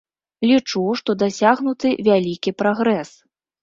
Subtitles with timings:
[0.51, 3.19] Лічу, што дасягнуты вялікі прагрэс.